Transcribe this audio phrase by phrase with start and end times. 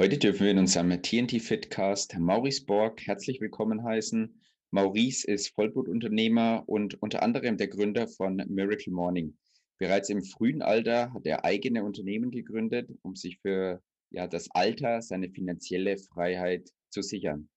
[0.00, 4.34] Heute dürfen wir in unserem TNT Fitcast Maurice Borg herzlich willkommen heißen.
[4.70, 9.36] Maurice ist Vollblutunternehmer und unter anderem der Gründer von Miracle Morning.
[9.76, 15.02] Bereits im frühen Alter hat er eigene Unternehmen gegründet, um sich für ja, das Alter
[15.02, 17.50] seine finanzielle Freiheit zu sichern.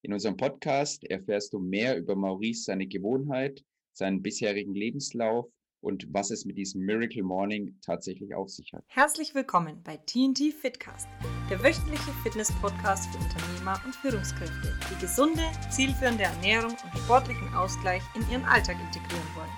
[0.00, 3.62] In unserem Podcast erfährst du mehr über Maurice, seine Gewohnheit,
[3.92, 5.46] seinen bisherigen Lebenslauf
[5.86, 8.82] und was es mit diesem Miracle Morning tatsächlich auf sich hat.
[8.88, 11.06] Herzlich willkommen bei TNT Fitcast,
[11.48, 18.28] der wöchentliche Fitness-Podcast für Unternehmer und Führungskräfte, die gesunde, zielführende Ernährung und sportlichen Ausgleich in
[18.32, 19.48] ihren Alltag integrieren wollen.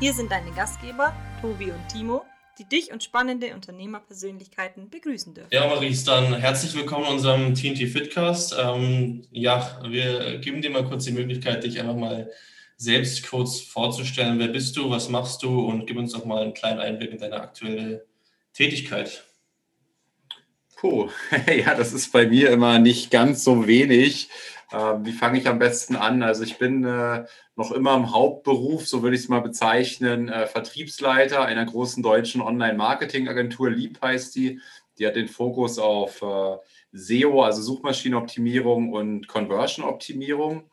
[0.00, 2.24] Hier sind deine Gastgeber Tobi und Timo,
[2.58, 5.50] die dich und spannende Unternehmerpersönlichkeiten begrüßen dürfen.
[5.52, 8.56] Ja, Maurice, dann herzlich willkommen in unserem TNT Fitcast.
[8.58, 12.30] Ähm, ja, wir geben dir mal kurz die Möglichkeit, dich einfach mal
[12.76, 14.38] selbst kurz vorzustellen.
[14.38, 17.18] Wer bist du, was machst du und gib uns doch mal einen kleinen Einblick in
[17.18, 18.06] deine aktuelle
[18.52, 19.24] Tätigkeit.
[20.76, 21.08] Puh,
[21.46, 24.28] ja, das ist bei mir immer nicht ganz so wenig.
[24.72, 26.22] Ähm, wie fange ich am besten an?
[26.22, 27.24] Also ich bin äh,
[27.56, 32.40] noch immer im Hauptberuf, so würde ich es mal bezeichnen, äh, Vertriebsleiter einer großen deutschen
[32.40, 34.60] Online-Marketing-Agentur, Leap heißt die.
[34.98, 36.56] Die hat den Fokus auf äh,
[36.92, 40.70] SEO, also Suchmaschinenoptimierung und Conversion-Optimierung.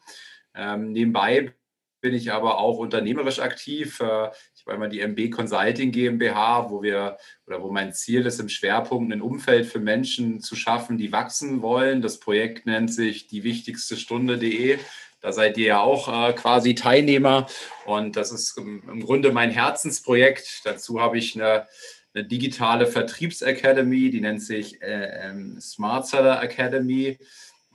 [0.54, 1.54] Ähm, nebenbei
[2.02, 4.00] bin ich aber auch unternehmerisch aktiv.
[4.00, 8.40] Äh, ich war immer die MB Consulting GmbH, wo wir oder wo mein Ziel ist,
[8.40, 12.02] im Schwerpunkt ein Umfeld für Menschen zu schaffen, die wachsen wollen.
[12.02, 14.80] Das Projekt nennt sich die wichtigste Stunde.de.
[15.22, 17.46] Da seid ihr ja auch äh, quasi Teilnehmer
[17.86, 20.62] und das ist im Grunde mein Herzensprojekt.
[20.64, 21.68] Dazu habe ich eine,
[22.16, 27.20] eine digitale Vertriebsacademy, die nennt sich äh, ähm, Smart Seller Academy.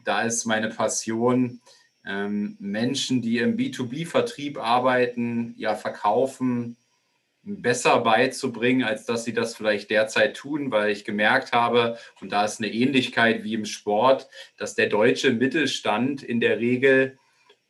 [0.04, 1.60] Da ist meine Passion,
[2.06, 6.76] ähm, Menschen, die im B2B-Vertrieb arbeiten, ja verkaufen,
[7.42, 12.44] besser beizubringen, als dass sie das vielleicht derzeit tun, weil ich gemerkt habe, und da
[12.44, 17.18] ist eine Ähnlichkeit wie im Sport, dass der deutsche Mittelstand in der Regel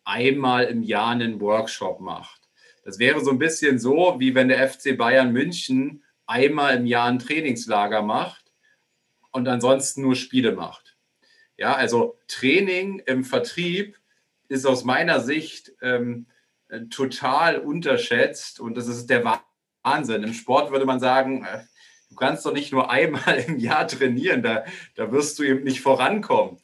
[0.04, 2.42] einmal im Jahr einen Workshop macht.
[2.84, 7.08] Das wäre so ein bisschen so, wie wenn der FC Bayern München einmal im Jahr
[7.08, 8.44] ein Trainingslager macht
[9.30, 10.96] und ansonsten nur Spiele macht.
[11.58, 13.98] Ja, also Training im Vertrieb
[14.48, 16.26] ist aus meiner Sicht ähm,
[16.68, 19.40] äh, total unterschätzt und das ist der
[19.84, 20.22] Wahnsinn.
[20.22, 21.60] Im Sport würde man sagen, äh,
[22.10, 24.64] du kannst doch nicht nur einmal im Jahr trainieren, da,
[24.94, 26.58] da wirst du eben nicht vorankommen.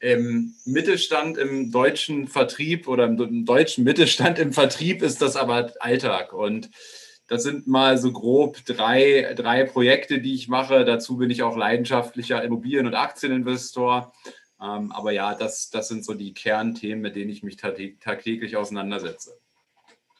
[0.00, 6.34] Im Mittelstand, im deutschen Vertrieb oder im deutschen Mittelstand im Vertrieb ist das aber Alltag.
[6.34, 6.70] Und
[7.26, 10.84] das sind mal so grob drei, drei Projekte, die ich mache.
[10.84, 14.12] Dazu bin ich auch leidenschaftlicher Immobilien- und Aktieninvestor.
[14.64, 19.38] Ähm, aber ja, das, das sind so die Kernthemen, mit denen ich mich tagtäglich auseinandersetze.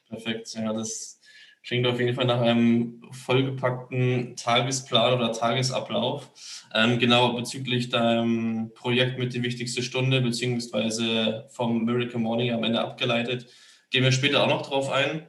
[0.09, 1.21] Perfekt, ja, das
[1.65, 6.31] klingt auf jeden Fall nach einem vollgepackten Tagesplan oder Tagesablauf.
[6.75, 12.81] Ähm, genau bezüglich deinem Projekt mit die wichtigste Stunde, beziehungsweise vom Miracle Morning am Ende
[12.81, 13.47] abgeleitet,
[13.91, 15.27] gehen wir später auch noch drauf ein.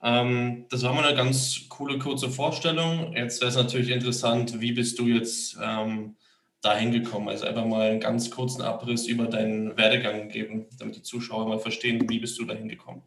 [0.00, 3.14] Ähm, das war mal eine ganz coole kurze Vorstellung.
[3.16, 6.14] Jetzt wäre es natürlich interessant, wie bist du jetzt ähm,
[6.64, 7.28] dahin gekommen?
[7.28, 11.58] Also einfach mal einen ganz kurzen Abriss über deinen Werdegang geben, damit die Zuschauer mal
[11.58, 13.02] verstehen, wie bist du dahin gekommen,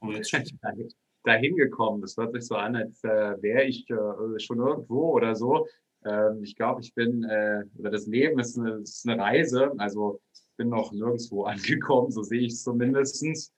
[0.00, 0.32] wo du jetzt
[1.24, 5.36] dahin gekommen, das hört sich so an, als äh, wäre ich äh, schon irgendwo oder
[5.36, 5.68] so.
[6.04, 10.20] Ähm, ich glaube, ich bin, äh, oder das Leben ist eine, ist eine, Reise, also
[10.34, 13.52] ich bin noch nirgendwo angekommen, so sehe ich es zumindest.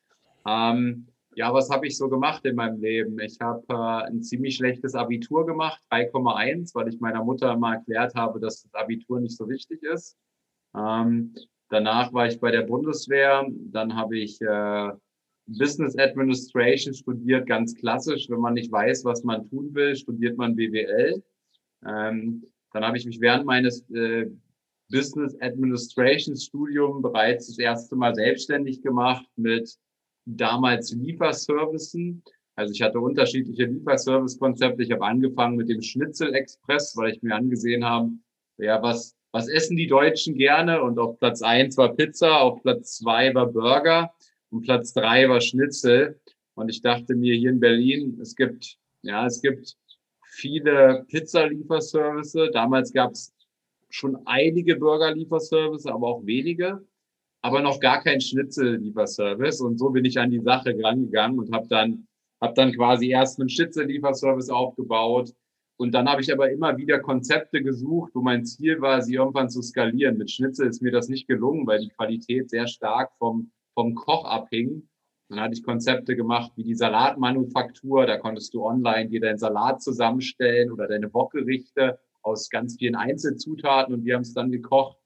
[0.47, 1.07] Ähm,
[1.37, 3.19] ja, was habe ich so gemacht in meinem Leben?
[3.21, 8.15] Ich habe äh, ein ziemlich schlechtes Abitur gemacht, 3,1, weil ich meiner Mutter mal erklärt
[8.15, 10.17] habe, dass das Abitur nicht so wichtig ist.
[10.77, 11.35] Ähm,
[11.69, 14.91] danach war ich bei der Bundeswehr, dann habe ich äh,
[15.47, 18.29] Business Administration studiert, ganz klassisch.
[18.31, 21.23] Wenn man nicht weiß, was man tun will, studiert man BWL.
[21.87, 24.27] Ähm, dann habe ich mich während meines äh,
[24.91, 29.77] Business Administration Studium bereits das erste Mal selbstständig gemacht mit
[30.25, 32.23] damals Lieferservicen.
[32.57, 34.83] Also ich hatte unterschiedliche Lieferservice-Konzepte.
[34.83, 38.11] Ich habe angefangen mit dem Schnitzel Express, weil ich mir angesehen habe,
[38.59, 40.83] ja, was, was essen die Deutschen gerne?
[40.83, 44.13] Und auf Platz eins war Pizza, auf Platz zwei war Burger
[44.51, 46.21] und Platz drei war Schnitzel.
[46.55, 49.77] Und ich dachte mir hier in Berlin, es gibt, ja, es gibt
[50.23, 52.51] viele Pizza-Lieferservice.
[52.53, 53.35] Damals gab es
[53.91, 56.85] schon einige Burger-Lieferservice, aber auch wenige
[57.45, 59.61] aber noch gar kein Schnitzel-Lieferservice.
[59.61, 62.07] Und so bin ich an die Sache rangegangen und habe dann,
[62.41, 65.35] hab dann quasi erst einen Schnitzel-Lieferservice aufgebaut.
[65.77, 69.51] Und dann habe ich aber immer wieder Konzepte gesucht, wo mein Ziel war, sie irgendwann
[69.51, 70.17] zu skalieren.
[70.17, 74.25] Mit Schnitzel ist mir das nicht gelungen, weil die Qualität sehr stark vom, vom Koch
[74.25, 74.89] abhing.
[75.29, 78.07] Dann hatte ich Konzepte gemacht wie die Salatmanufaktur.
[78.07, 83.93] Da konntest du online dir deinen Salat zusammenstellen oder deine Wokgerichte aus ganz vielen Einzelzutaten
[83.93, 84.97] und wir haben es dann gekocht.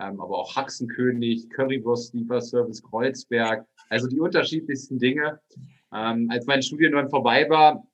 [0.00, 5.40] Ähm, aber auch Haxenkönig, Currywurst-Lieferservice Kreuzberg, also die unterschiedlichsten Dinge.
[5.92, 7.86] Ähm, als mein Studium dann vorbei war,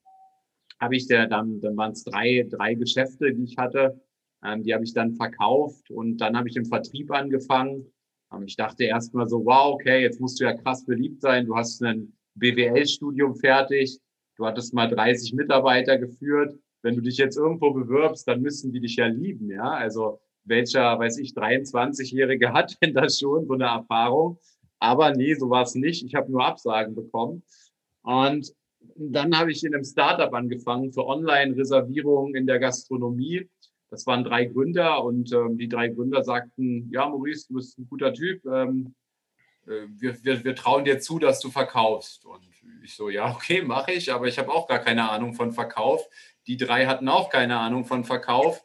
[0.79, 3.99] habe ich der, dann, dann waren es drei, drei Geschäfte, die ich hatte.
[4.43, 7.91] Ähm, die habe ich dann verkauft und dann habe ich im Vertrieb angefangen.
[8.31, 11.45] Ähm, ich dachte erst mal so, wow, okay, jetzt musst du ja krass beliebt sein.
[11.45, 13.99] Du hast ein BWL-Studium fertig.
[14.37, 16.55] Du hattest mal 30 Mitarbeiter geführt.
[16.83, 19.71] Wenn du dich jetzt irgendwo bewirbst, dann müssen die dich ja lieben, ja.
[19.71, 24.39] Also welcher, weiß ich, 23-Jährige hat denn das schon so eine Erfahrung?
[24.79, 26.03] Aber nee, so war es nicht.
[26.05, 27.43] Ich habe nur Absagen bekommen.
[28.03, 28.53] Und
[28.95, 33.49] dann habe ich in einem Startup angefangen für Online-Reservierungen in der Gastronomie.
[33.89, 37.87] Das waren drei Gründer und ähm, die drei Gründer sagten, ja, Maurice, du bist ein
[37.87, 38.45] guter Typ.
[38.45, 38.93] Ähm,
[39.65, 42.25] äh, wir, wir, wir trauen dir zu, dass du verkaufst.
[42.25, 42.41] Und
[42.83, 46.05] ich so, ja, okay, mache ich, aber ich habe auch gar keine Ahnung von Verkauf.
[46.47, 48.61] Die drei hatten auch keine Ahnung von Verkauf.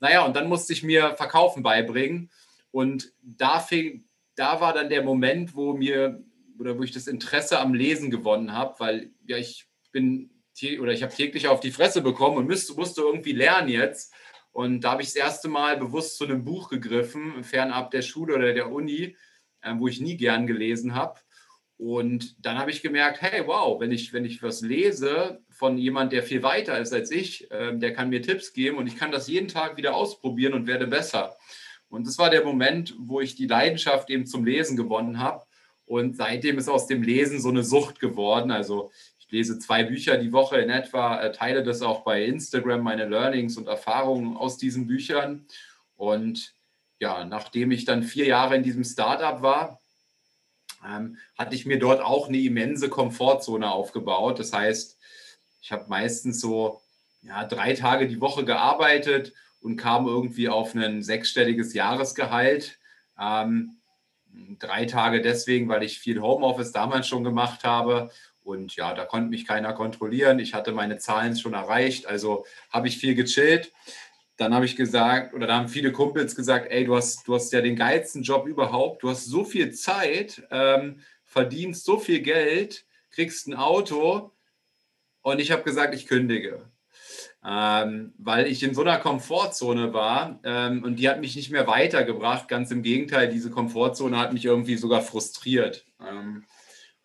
[0.00, 2.30] Naja, und dann musste ich mir Verkaufen beibringen.
[2.70, 4.04] Und da, fing,
[4.34, 6.22] da war dann der Moment, wo mir
[6.58, 10.30] oder wo ich das Interesse am Lesen gewonnen habe, weil ja, ich bin
[10.78, 14.12] oder ich habe täglich auf die Fresse bekommen und müsste, musste irgendwie lernen jetzt.
[14.52, 18.34] Und da habe ich das erste Mal bewusst zu einem Buch gegriffen, fernab der Schule
[18.34, 19.16] oder der Uni,
[19.62, 21.20] äh, wo ich nie gern gelesen habe.
[21.78, 26.14] Und dann habe ich gemerkt, hey, wow, wenn ich, wenn ich was lese von jemand,
[26.14, 29.12] der viel weiter ist als ich, äh, der kann mir Tipps geben und ich kann
[29.12, 31.36] das jeden Tag wieder ausprobieren und werde besser.
[31.90, 35.44] Und das war der Moment, wo ich die Leidenschaft eben zum Lesen gewonnen habe.
[35.84, 38.50] Und seitdem ist aus dem Lesen so eine Sucht geworden.
[38.50, 42.80] Also ich lese zwei Bücher die Woche in etwa, äh, teile das auch bei Instagram,
[42.80, 45.44] meine Learnings und Erfahrungen aus diesen Büchern.
[45.94, 46.54] Und
[47.00, 49.78] ja, nachdem ich dann vier Jahre in diesem Startup war,
[50.88, 54.38] ähm, hatte ich mir dort auch eine immense Komfortzone aufgebaut.
[54.38, 54.96] Das heißt,
[55.60, 56.80] ich habe meistens so
[57.22, 62.78] ja, drei Tage die Woche gearbeitet und kam irgendwie auf ein sechsstelliges Jahresgehalt.
[63.18, 63.76] Ähm,
[64.58, 68.10] drei Tage deswegen, weil ich viel Homeoffice damals schon gemacht habe.
[68.42, 70.38] Und ja, da konnte mich keiner kontrollieren.
[70.38, 73.72] Ich hatte meine Zahlen schon erreicht, also habe ich viel gechillt.
[74.38, 77.52] Dann habe ich gesagt, oder da haben viele Kumpels gesagt, ey, du hast, du hast
[77.52, 82.86] ja den geilsten Job überhaupt, du hast so viel Zeit, ähm, verdienst so viel Geld,
[83.10, 84.32] kriegst ein Auto.
[85.22, 86.70] Und ich habe gesagt, ich kündige
[87.44, 91.66] ähm, weil ich in so einer Komfortzone war ähm, und die hat mich nicht mehr
[91.66, 92.48] weitergebracht.
[92.48, 95.86] Ganz im Gegenteil, diese Komfortzone hat mich irgendwie sogar frustriert.
[96.06, 96.44] Ähm,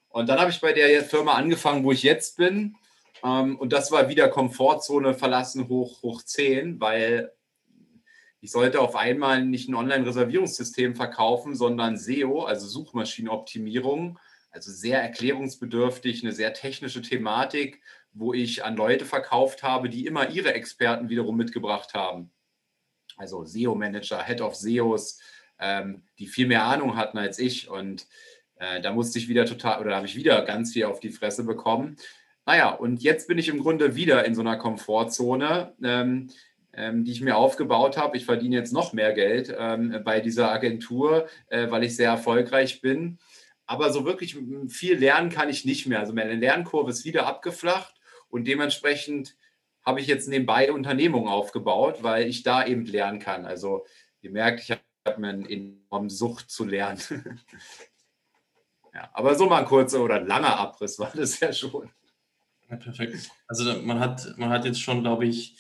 [0.10, 2.76] und dann habe ich bei der Firma angefangen, wo ich jetzt bin.
[3.24, 7.32] Ähm, und das war wieder Komfortzone verlassen hoch, hoch 10, weil
[8.42, 14.20] ich sollte auf einmal nicht ein Online-Reservierungssystem verkaufen, sondern SEO, also Suchmaschinenoptimierung,
[14.52, 17.82] also sehr erklärungsbedürftig, eine sehr technische Thematik
[18.16, 22.32] wo ich an Leute verkauft habe, die immer ihre Experten wiederum mitgebracht haben.
[23.18, 25.20] Also SEO-Manager, Head of SEOs,
[25.60, 27.70] ähm, die viel mehr Ahnung hatten als ich.
[27.70, 28.08] Und
[28.56, 31.44] äh, da musste ich wieder total, oder habe ich wieder ganz viel auf die Fresse
[31.44, 31.98] bekommen.
[32.46, 36.30] Naja, und jetzt bin ich im Grunde wieder in so einer Komfortzone, ähm,
[36.74, 38.16] ähm, die ich mir aufgebaut habe.
[38.16, 42.82] Ich verdiene jetzt noch mehr Geld ähm, bei dieser Agentur, äh, weil ich sehr erfolgreich
[42.82, 43.18] bin.
[43.66, 46.00] Aber so wirklich viel lernen kann ich nicht mehr.
[46.00, 47.95] Also meine Lernkurve ist wieder abgeflacht.
[48.36, 49.38] Und dementsprechend
[49.86, 53.46] habe ich jetzt nebenbei Unternehmungen aufgebaut, weil ich da eben lernen kann.
[53.46, 53.86] Also
[54.20, 57.00] ihr merkt, ich habe mir eine enorme Sucht zu lernen.
[58.94, 61.90] ja, aber so mal ein kurzer oder langer Abriss war das ja schon.
[62.70, 63.30] Ja, perfekt.
[63.48, 65.56] Also man hat, man hat jetzt schon, glaube ich,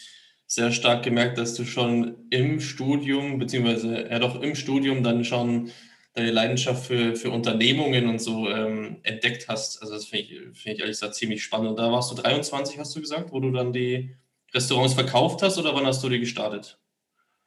[0.45, 5.71] sehr stark gemerkt, dass du schon im Studium, beziehungsweise ja doch im Studium dann schon
[6.15, 9.81] deine Leidenschaft für, für Unternehmungen und so ähm, entdeckt hast.
[9.81, 11.69] Also das finde ich, find ich ehrlich gesagt ziemlich spannend.
[11.69, 14.15] Und da warst du 23, hast du gesagt, wo du dann die
[14.53, 16.79] Restaurants verkauft hast oder wann hast du die gestartet?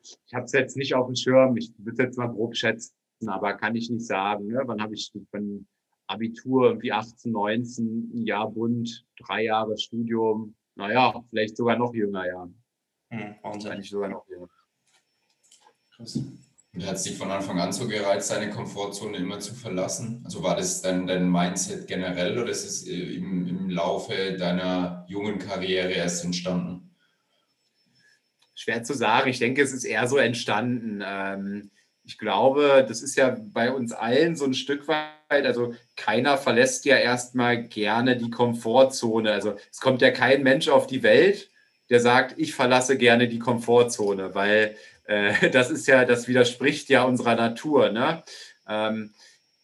[0.02, 1.56] Ich habe es jetzt nicht auf dem Schirm.
[1.56, 2.92] Ich würde jetzt mal grob schätzen,
[3.26, 4.48] aber kann ich nicht sagen.
[4.48, 4.60] Ne?
[4.66, 5.66] Wann habe ich von
[6.06, 10.54] Abitur irgendwie 18, 19, ein Jahr Bund, drei Jahre Studium.
[10.74, 12.48] Naja, vielleicht sogar noch jünger, ja.
[13.10, 13.72] Hm, Wahnsinn.
[13.72, 14.48] Eigentlich sogar noch jünger.
[15.96, 16.20] Krass.
[16.86, 20.22] Hat es dich von Anfang an so gereizt, deine Komfortzone immer zu verlassen?
[20.24, 25.04] Also war das dann dein Mindset generell oder ist es äh, im, im Laufe deiner
[25.08, 26.94] jungen Karriere erst entstanden?
[28.54, 29.30] Schwer zu sagen.
[29.30, 31.02] Ich denke, es ist eher so entstanden.
[31.04, 31.70] Ähm,
[32.04, 36.86] ich glaube, das ist ja bei uns allen so ein Stück weit, also keiner verlässt
[36.86, 39.30] ja erstmal gerne die Komfortzone.
[39.30, 41.50] Also es kommt ja kein Mensch auf die Welt,
[41.90, 44.74] der sagt, ich verlasse gerne die Komfortzone, weil
[45.08, 47.90] äh, das ist ja, das widerspricht ja unserer Natur.
[47.90, 48.22] Ne?
[48.68, 49.12] Ähm,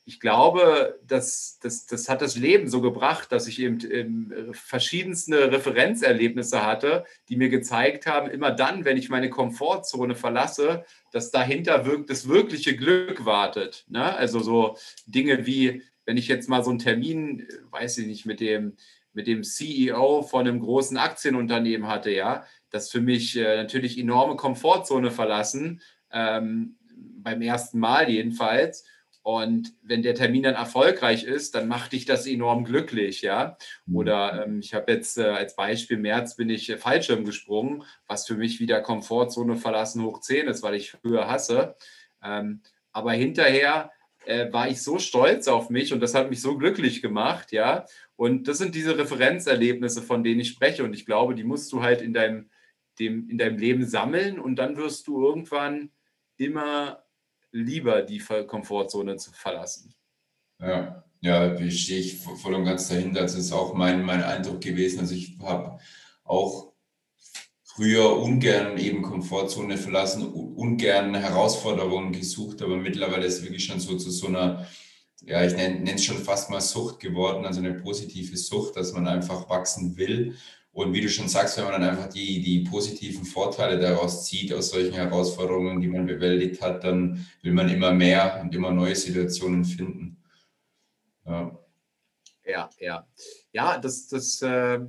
[0.06, 5.50] ich glaube, das, das, das hat das Leben so gebracht, dass ich eben, eben verschiedenste
[5.50, 11.86] Referenzerlebnisse hatte, die mir gezeigt haben, immer dann, wenn ich meine Komfortzone verlasse, dass dahinter
[11.86, 13.86] wirkt, das wirkliche Glück wartet.
[13.88, 14.14] Ne?
[14.14, 18.40] Also so Dinge wie, wenn ich jetzt mal so einen Termin, weiß ich nicht, mit
[18.40, 18.76] dem,
[19.14, 24.34] mit dem CEO von einem großen Aktienunternehmen hatte, ja, das für mich äh, natürlich enorme
[24.34, 25.80] Komfortzone verlassen,
[26.12, 28.84] ähm, beim ersten Mal jedenfalls.
[29.22, 33.56] Und wenn der Termin dann erfolgreich ist, dann macht dich das enorm glücklich, ja.
[33.86, 33.96] Mhm.
[33.96, 38.26] Oder ähm, ich habe jetzt äh, als Beispiel März bin ich äh, Fallschirm gesprungen, was
[38.26, 41.76] für mich wieder Komfortzone verlassen hoch 10 ist, weil ich früher hasse.
[42.22, 42.60] Ähm,
[42.92, 43.92] aber hinterher
[44.26, 47.86] äh, war ich so stolz auf mich und das hat mich so glücklich gemacht, ja.
[48.16, 50.84] Und das sind diese Referenzerlebnisse, von denen ich spreche.
[50.84, 52.50] Und ich glaube, die musst du halt in deinem,
[52.98, 55.90] dem, in deinem Leben sammeln und dann wirst du irgendwann
[56.36, 57.04] immer
[57.52, 59.94] lieber die Komfortzone zu verlassen.
[60.60, 63.22] Ja, ja, stehe ich voll und ganz dahinter.
[63.22, 65.00] Das ist auch mein, mein Eindruck gewesen.
[65.00, 65.78] Also ich habe
[66.24, 66.72] auch
[67.62, 73.96] früher ungern eben Komfortzone verlassen, ungern Herausforderungen gesucht, aber mittlerweile ist es wirklich schon so
[73.96, 74.66] zu so einer,
[75.22, 79.08] ja, ich nenne es schon fast mal Sucht geworden, also eine positive Sucht, dass man
[79.08, 80.36] einfach wachsen will
[80.74, 84.52] und wie du schon sagst, wenn man dann einfach die, die positiven Vorteile daraus zieht,
[84.52, 88.96] aus solchen Herausforderungen, die man bewältigt hat, dann will man immer mehr und immer neue
[88.96, 90.16] Situationen finden.
[91.24, 91.56] Ja,
[92.44, 92.70] ja.
[92.80, 93.06] Ja,
[93.52, 94.80] ja das, das, äh,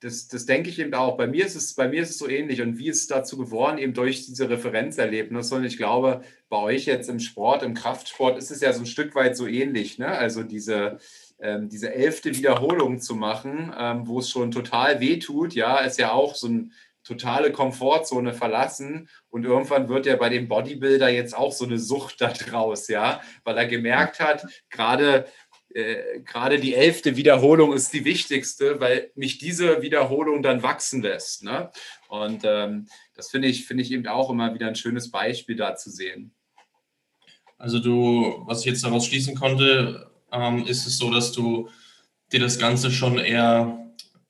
[0.00, 1.18] das, das denke ich eben auch.
[1.18, 2.62] Bei mir, ist es, bei mir ist es so ähnlich.
[2.62, 3.76] Und wie ist es dazu geworden?
[3.76, 5.54] Eben durch diese Referenzerlebnisse.
[5.54, 8.86] Und ich glaube, bei euch jetzt im Sport, im Kraftsport, ist es ja so ein
[8.86, 9.98] Stück weit so ähnlich.
[9.98, 10.08] Ne?
[10.08, 10.98] Also diese
[11.44, 15.98] ähm, diese elfte Wiederholung zu machen, ähm, wo es schon total weh tut, ja, ist
[15.98, 16.70] ja auch so eine
[17.04, 22.22] totale Komfortzone verlassen und irgendwann wird ja bei dem Bodybuilder jetzt auch so eine Sucht
[22.22, 25.26] da draus, ja, weil er gemerkt hat, gerade
[25.74, 31.42] äh, gerade die elfte Wiederholung ist die wichtigste, weil mich diese Wiederholung dann wachsen lässt.
[31.42, 31.70] Ne?
[32.08, 35.74] Und ähm, das finde ich, finde ich eben auch immer wieder ein schönes Beispiel da
[35.74, 36.32] zu sehen.
[37.58, 41.68] Also du, was ich jetzt daraus schließen konnte, ähm, ist es so, dass du
[42.32, 43.78] dir das Ganze schon eher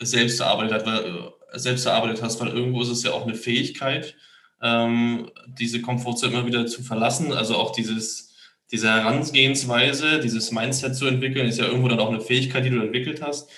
[0.01, 4.17] selbst erarbeitet, weil, äh, selbst erarbeitet hast, weil irgendwo ist es ja auch eine Fähigkeit,
[4.63, 7.33] ähm, diese Komfortzone immer wieder zu verlassen.
[7.33, 8.35] Also auch dieses,
[8.73, 12.81] diese Herangehensweise, dieses Mindset zu entwickeln, ist ja irgendwo dann auch eine Fähigkeit, die du
[12.81, 13.51] entwickelt hast.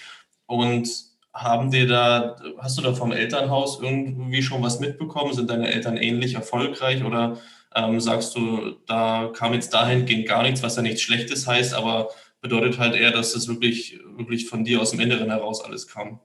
[0.47, 0.88] Und
[1.33, 5.35] haben dir da, hast du da vom Elternhaus irgendwie schon was mitbekommen?
[5.35, 7.38] Sind deine Eltern ähnlich erfolgreich oder
[7.75, 12.09] ähm, sagst du, da kam jetzt dahingehend gar nichts, was ja nichts Schlechtes heißt, aber
[12.49, 16.21] bedeutet halt eher, dass das wirklich, wirklich von dir aus dem Inneren heraus alles kam.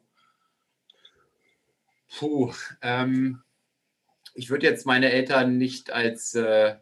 [2.15, 3.41] Puh, ähm,
[4.35, 6.75] ich würde jetzt meine Eltern nicht als äh,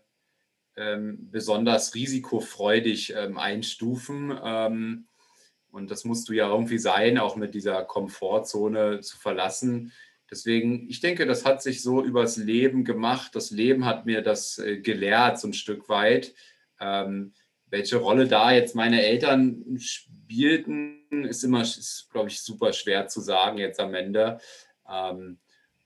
[0.75, 4.37] ähm, besonders risikofreudig ähm, einstufen.
[4.43, 5.07] Ähm,
[5.71, 9.93] und das musst du ja irgendwie sein, auch mit dieser Komfortzone zu verlassen.
[10.29, 13.35] Deswegen, ich denke, das hat sich so übers Leben gemacht.
[13.35, 16.33] Das Leben hat mir das äh, gelehrt, so ein Stück weit.
[16.81, 17.33] Ähm,
[17.69, 21.63] welche Rolle da jetzt meine Eltern spielten, ist immer,
[22.11, 24.39] glaube ich, super schwer zu sagen jetzt am Ende.
[24.89, 25.39] Ähm,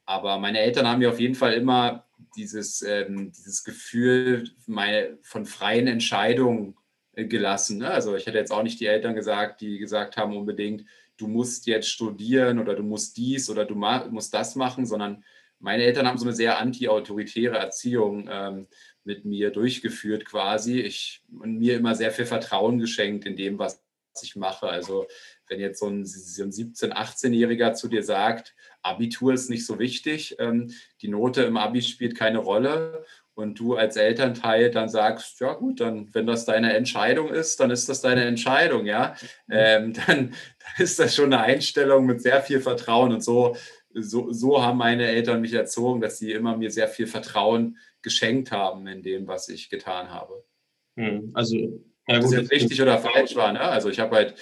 [0.05, 5.45] aber meine Eltern haben mir auf jeden Fall immer dieses, ähm, dieses Gefühl meine, von
[5.45, 6.75] freien Entscheidungen
[7.13, 7.79] äh, gelassen.
[7.79, 7.89] Ne?
[7.89, 10.85] Also ich hätte jetzt auch nicht die Eltern gesagt, die gesagt haben unbedingt,
[11.17, 15.23] du musst jetzt studieren oder du musst dies oder du musst das machen, sondern
[15.59, 18.67] meine Eltern haben so eine sehr anti-autoritäre Erziehung ähm,
[19.03, 20.79] mit mir durchgeführt quasi.
[20.79, 23.83] Ich und mir immer sehr viel Vertrauen geschenkt in dem, was
[24.21, 24.67] ich mache.
[24.67, 25.07] Also
[25.47, 29.79] wenn jetzt so ein, so ein 17-, 18-Jähriger zu dir sagt, Abitur ist nicht so
[29.79, 33.05] wichtig, ähm, die Note im Abi spielt keine Rolle
[33.35, 37.71] und du als Elternteil dann sagst, ja gut, dann wenn das deine Entscheidung ist, dann
[37.71, 39.15] ist das deine Entscheidung, ja,
[39.47, 39.53] mhm.
[39.55, 40.35] ähm, dann, dann
[40.77, 43.55] ist das schon eine Einstellung mit sehr viel Vertrauen und so,
[43.93, 48.51] so, so haben meine Eltern mich erzogen, dass sie immer mir sehr viel Vertrauen geschenkt
[48.51, 50.43] haben in dem, was ich getan habe.
[50.95, 51.55] Hm, also,
[52.07, 53.53] ja, gut, jetzt richtig oder falsch war.
[53.53, 53.61] Ne?
[53.61, 54.35] Also ich habe halt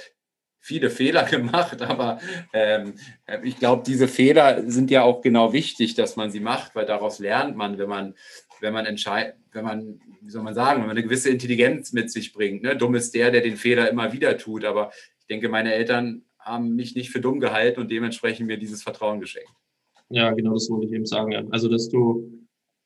[0.60, 2.20] viele Fehler gemacht, aber
[2.54, 2.96] ähm,
[3.44, 7.20] ich glaube, diese Fehler sind ja auch genau wichtig, dass man sie macht, weil daraus
[7.20, 8.16] lernt man, wenn man,
[8.60, 12.12] wenn man entscheidet, wenn man, wie soll man sagen, wenn man eine gewisse Intelligenz mit
[12.12, 12.64] sich bringt.
[12.64, 12.76] Ne?
[12.76, 16.76] Dumm ist der, der den Fehler immer wieder tut, aber ich denke, meine Eltern haben
[16.76, 19.52] mich nicht für dumm gehalten und dementsprechend mir dieses Vertrauen geschenkt.
[20.10, 21.32] Ja, genau das wollte ich eben sagen.
[21.32, 21.44] Ja.
[21.52, 22.42] Also, dass du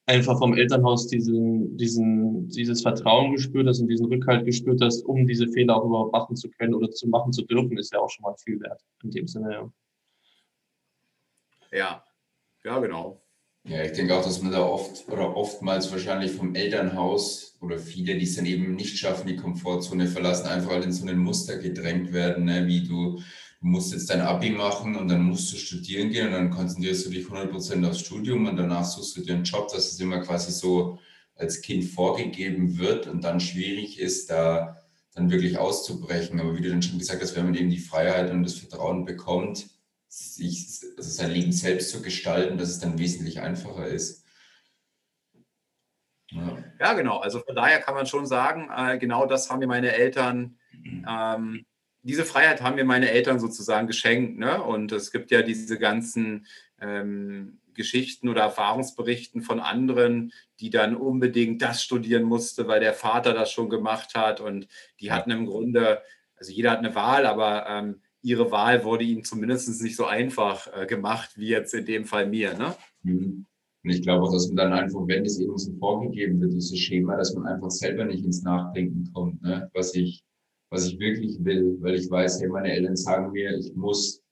[0.05, 5.25] einfach vom Elternhaus diesen, diesen, dieses Vertrauen gespürt hast und diesen Rückhalt gespürt hast, um
[5.25, 8.09] diese Fehler auch überhaupt machen zu können oder zu machen zu dürfen, ist ja auch
[8.09, 9.71] schon mal viel wert in dem Sinne, ja.
[11.71, 12.03] Ja,
[12.63, 13.21] ja, genau.
[13.67, 18.15] Ja, ich denke auch, dass man da oft oder oftmals wahrscheinlich vom Elternhaus oder viele,
[18.15, 21.57] die es dann eben nicht schaffen, die Komfortzone verlassen, einfach halt in so ein Muster
[21.57, 22.67] gedrängt werden, ne?
[22.67, 23.19] wie du,
[23.61, 27.05] du musst jetzt dein Abi machen und dann musst du studieren gehen und dann konzentrierst
[27.05, 30.19] du dich 100% aufs Studium und danach suchst du dir einen Job, dass es immer
[30.19, 30.99] quasi so
[31.35, 34.81] als Kind vorgegeben wird und dann schwierig ist, da
[35.13, 36.39] dann wirklich auszubrechen.
[36.39, 39.05] Aber wie du dann schon gesagt hast, wenn man eben die Freiheit und das Vertrauen
[39.05, 39.67] bekommt,
[40.07, 44.23] sich, also sein Leben selbst zu gestalten, dass es dann wesentlich einfacher ist.
[46.31, 46.57] Ja.
[46.79, 47.19] ja, genau.
[47.19, 51.65] Also von daher kann man schon sagen, äh, genau das haben mir meine Eltern, ähm,
[52.05, 54.37] diese Freiheit haben mir meine Eltern sozusagen geschenkt.
[54.37, 54.61] Ne?
[54.61, 56.45] Und es gibt ja diese ganzen
[56.79, 63.33] ähm, Geschichten oder Erfahrungsberichten von anderen, die dann unbedingt das studieren musste, weil der Vater
[63.33, 64.39] das schon gemacht hat.
[64.39, 64.67] Und
[65.01, 66.03] die hatten im Grunde,
[66.35, 70.67] also jeder hat eine Wahl, aber ähm, ihre Wahl wurde ihnen zumindest nicht so einfach
[70.79, 72.53] äh, gemacht, wie jetzt in dem Fall mir.
[72.53, 72.75] Ne?
[73.01, 73.47] Mhm.
[73.83, 76.77] Und ich glaube auch, dass man dann einfach, wenn es eben so vorgegeben wird, dieses
[76.77, 79.71] Schema, dass man einfach selber nicht ins Nachdenken kommt, ne?
[79.73, 80.23] was, ich,
[80.75, 84.25] was ich wirklich will, weil ich weiß, hey, meine Eltern sagen mir, ich muss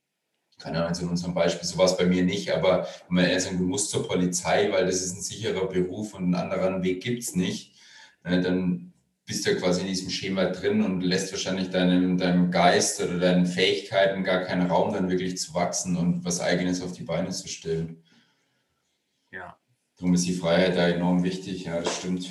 [0.64, 3.40] keine Ahnung, in unserem Beispiel, so war es bei mir nicht, aber wenn man eher
[3.40, 7.04] sagt, du musst zur Polizei, weil das ist ein sicherer Beruf und einen anderen Weg
[7.04, 7.76] gibt es nicht,
[8.24, 8.94] äh, dann
[9.26, 13.20] bist du ja quasi in diesem Schema drin und lässt wahrscheinlich deinem, deinem Geist oder
[13.20, 17.30] deinen Fähigkeiten gar keinen Raum, dann wirklich zu wachsen und was Eigenes auf die Beine
[17.30, 18.04] zu stellen.
[19.32, 19.58] Ja.
[19.98, 22.30] Darum ist die Freiheit da enorm wichtig, ja, das stimmt.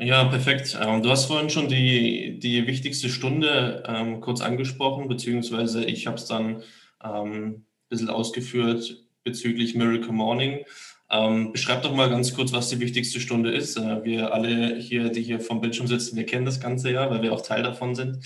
[0.00, 0.78] Ja, perfekt.
[0.80, 6.16] Ähm, du hast vorhin schon die, die wichtigste Stunde ähm, kurz angesprochen, beziehungsweise ich habe
[6.16, 6.62] es dann
[7.02, 10.64] ähm, ein bisschen ausgeführt bezüglich Miracle Morning.
[11.10, 13.76] Ähm, beschreib doch mal ganz kurz, was die wichtigste Stunde ist.
[13.76, 17.22] Äh, wir alle hier, die hier vom Bildschirm sitzen, wir kennen das Ganze ja, weil
[17.22, 18.18] wir auch Teil davon sind.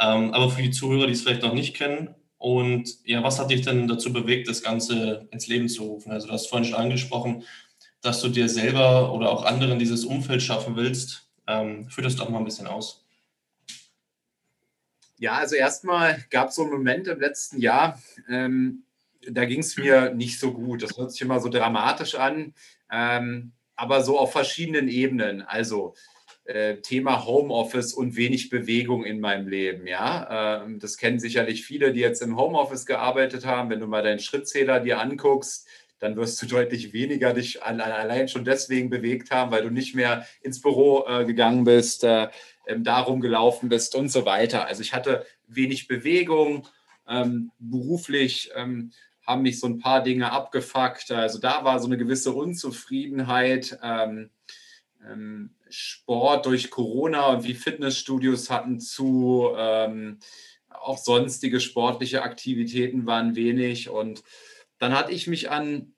[0.00, 3.50] Ähm, aber für die Zuhörer, die es vielleicht noch nicht kennen, und ja, was hat
[3.50, 6.10] dich denn dazu bewegt, das Ganze ins Leben zu rufen?
[6.10, 7.44] Also du hast vorhin schon angesprochen,
[8.02, 11.28] dass du dir selber oder auch anderen dieses Umfeld schaffen willst.
[11.46, 13.04] Ähm, führ das doch mal ein bisschen aus.
[15.18, 18.84] Ja, also erstmal gab es so einen Moment im letzten Jahr, ähm,
[19.28, 20.82] da ging es mir nicht so gut.
[20.82, 22.54] Das hört sich immer so dramatisch an,
[22.90, 25.42] ähm, aber so auf verschiedenen Ebenen.
[25.42, 25.94] Also
[26.44, 29.86] äh, Thema Homeoffice und wenig Bewegung in meinem Leben.
[29.86, 33.70] Ja, ähm, das kennen sicherlich viele, die jetzt im Homeoffice gearbeitet haben.
[33.70, 35.68] Wenn du mal deinen Schrittzähler dir anguckst,
[36.00, 40.26] dann wirst du deutlich weniger dich allein schon deswegen bewegt haben, weil du nicht mehr
[40.42, 42.28] ins Büro äh, gegangen bist, äh,
[42.66, 44.66] ähm, darum gelaufen bist und so weiter.
[44.66, 46.66] Also ich hatte wenig Bewegung,
[47.06, 48.92] ähm, beruflich ähm,
[49.26, 51.12] haben mich so ein paar Dinge abgefuckt.
[51.12, 53.78] Also da war so eine gewisse Unzufriedenheit.
[53.82, 54.30] Ähm,
[55.08, 60.18] ähm, Sport durch Corona und wie Fitnessstudios hatten zu, ähm,
[60.68, 64.22] auch sonstige sportliche Aktivitäten waren wenig und
[64.80, 65.92] dann hatte ich mich an,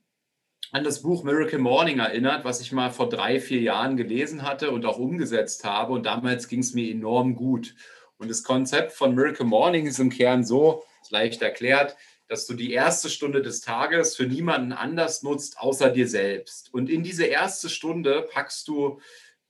[0.72, 4.70] an das Buch Miracle Morning erinnert, was ich mal vor drei, vier Jahren gelesen hatte
[4.70, 5.92] und auch umgesetzt habe.
[5.92, 7.74] Und damals ging es mir enorm gut.
[8.18, 11.96] Und das Konzept von Miracle Morning ist im Kern so, leicht erklärt,
[12.28, 16.72] dass du die erste Stunde des Tages für niemanden anders nutzt, außer dir selbst.
[16.72, 19.00] Und in diese erste Stunde packst du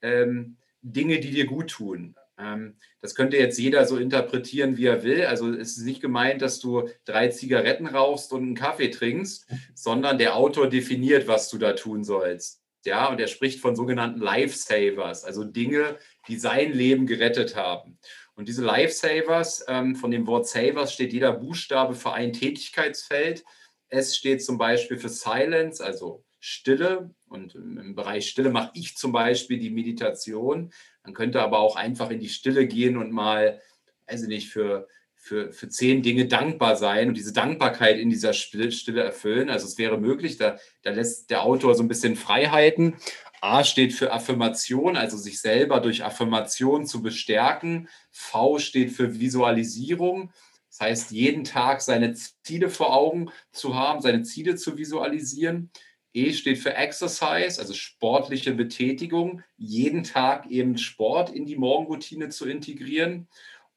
[0.03, 2.17] ähm, Dinge, die dir gut tun.
[2.39, 5.27] Ähm, das könnte jetzt jeder so interpretieren, wie er will.
[5.27, 10.19] Also es ist nicht gemeint, dass du drei Zigaretten rauchst und einen Kaffee trinkst, sondern
[10.19, 12.63] der Autor definiert, was du da tun sollst.
[12.85, 17.99] Ja, und er spricht von sogenannten Lifesavers, also Dinge, die sein Leben gerettet haben.
[18.35, 23.45] Und diese Lifesavers, ähm, von dem Wort Savers steht jeder Buchstabe für ein Tätigkeitsfeld.
[23.89, 27.15] S steht zum Beispiel für Silence, also Stille.
[27.29, 30.73] Und im Bereich Stille mache ich zum Beispiel die Meditation.
[31.05, 33.61] Man könnte aber auch einfach in die Stille gehen und mal,
[34.07, 39.03] also nicht, für, für, für zehn Dinge dankbar sein und diese Dankbarkeit in dieser Stille
[39.03, 39.51] erfüllen.
[39.51, 42.97] Also es wäre möglich, da, da lässt der Autor so ein bisschen Freiheiten.
[43.41, 47.89] A steht für Affirmation, also sich selber durch Affirmation zu bestärken.
[48.11, 50.33] V steht für Visualisierung.
[50.71, 55.71] Das heißt, jeden Tag seine Ziele vor Augen zu haben, seine Ziele zu visualisieren.
[56.15, 62.47] E steht für Exercise, also sportliche Betätigung, jeden Tag eben Sport in die Morgenroutine zu
[62.47, 63.29] integrieren.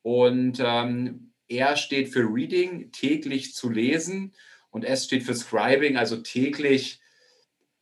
[0.02, 4.34] Und ähm, R steht für Reading, täglich zu lesen.
[4.70, 7.00] Und S steht für Scribing, also täglich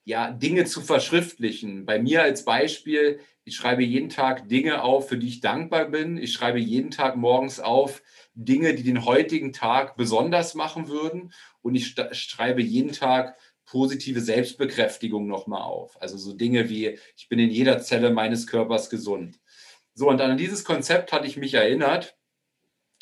[0.06, 1.86] ja, Dinge zu verschriftlichen.
[1.86, 6.18] Bei mir als Beispiel, ich schreibe jeden Tag Dinge auf, für die ich dankbar bin.
[6.18, 8.04] Ich schreibe jeden Tag morgens auf
[8.36, 11.34] Dinge, die den heutigen Tag besonders machen würden.
[11.62, 13.36] Und ich schreibe jeden Tag
[13.74, 16.00] positive Selbstbekräftigung nochmal auf.
[16.00, 19.40] Also so Dinge wie, ich bin in jeder Zelle meines Körpers gesund.
[19.96, 22.16] So, und an dieses Konzept hatte ich mich erinnert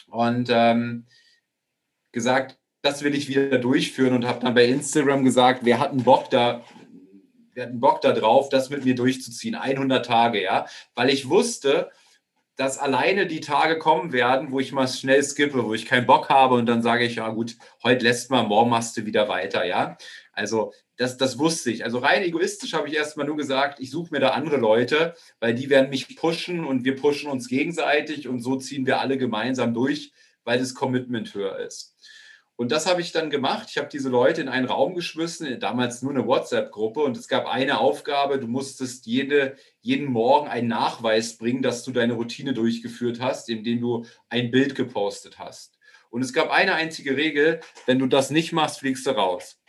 [0.07, 1.07] und ähm,
[2.13, 6.05] gesagt, das will ich wieder durchführen und habe dann bei Instagram gesagt, wer hat einen
[6.05, 6.63] Bock da,
[7.53, 11.27] wer hat einen Bock da drauf, das mit mir durchzuziehen, 100 Tage, ja, weil ich
[11.27, 11.91] wusste,
[12.55, 16.29] dass alleine die Tage kommen werden, wo ich mal schnell skippe, wo ich keinen Bock
[16.29, 19.65] habe und dann sage ich, ja gut, heute lässt mal, morgen machst du wieder weiter,
[19.65, 19.97] ja.
[20.41, 21.83] Also das, das wusste ich.
[21.83, 25.53] Also rein egoistisch habe ich erstmal nur gesagt, ich suche mir da andere Leute, weil
[25.53, 29.75] die werden mich pushen und wir pushen uns gegenseitig und so ziehen wir alle gemeinsam
[29.75, 30.11] durch,
[30.43, 31.95] weil das Commitment höher ist.
[32.55, 33.67] Und das habe ich dann gemacht.
[33.69, 37.45] Ich habe diese Leute in einen Raum geschmissen, damals nur eine WhatsApp-Gruppe und es gab
[37.45, 43.19] eine Aufgabe, du musstest jede, jeden Morgen einen Nachweis bringen, dass du deine Routine durchgeführt
[43.21, 45.77] hast, indem du ein Bild gepostet hast.
[46.09, 49.60] Und es gab eine einzige Regel, wenn du das nicht machst, fliegst du raus.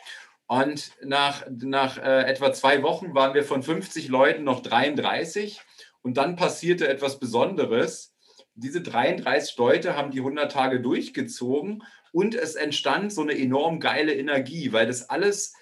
[0.53, 5.59] Und nach, nach äh, etwa zwei Wochen waren wir von 50 Leuten noch 33.
[6.03, 8.15] Und dann passierte etwas Besonderes.
[8.55, 14.15] Diese 33 Leute haben die 100 Tage durchgezogen und es entstand so eine enorm geile
[14.15, 15.55] Energie, weil das alles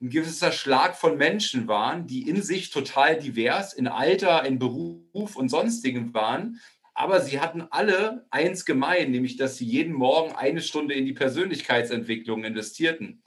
[0.00, 5.36] ein gewisser Schlag von Menschen waren, die in sich total divers, in Alter, in Beruf
[5.36, 6.58] und sonstigen waren.
[6.94, 11.12] Aber sie hatten alle eins gemein, nämlich dass sie jeden Morgen eine Stunde in die
[11.12, 13.22] Persönlichkeitsentwicklung investierten.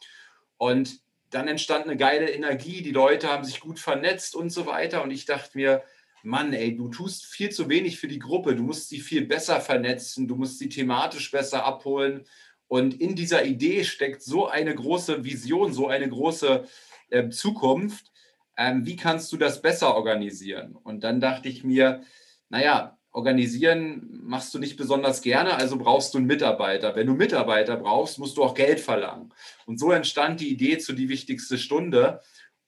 [0.57, 1.04] Und
[1.35, 5.03] dann entstand eine geile Energie, die Leute haben sich gut vernetzt und so weiter.
[5.03, 5.83] Und ich dachte mir,
[6.23, 9.59] Mann, ey, du tust viel zu wenig für die Gruppe, du musst sie viel besser
[9.59, 12.25] vernetzen, du musst sie thematisch besser abholen.
[12.67, 16.65] Und in dieser Idee steckt so eine große Vision, so eine große
[17.09, 18.13] äh, Zukunft.
[18.55, 20.77] Ähm, wie kannst du das besser organisieren?
[20.77, 22.01] Und dann dachte ich mir,
[22.47, 26.97] naja, organisieren machst du nicht besonders gerne, also brauchst du einen Mitarbeiter.
[26.97, 29.33] Wenn du Mitarbeiter brauchst, musst du auch Geld verlangen.
[29.65, 32.19] Und so entstand die Idee zu die wichtigste Stunde.